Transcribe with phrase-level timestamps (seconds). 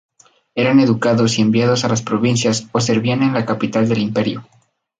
[0.55, 4.43] Eran educados y enviados a las provincias o servían en la capital del Imperio.